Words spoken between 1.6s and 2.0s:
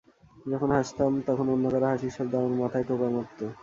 কারও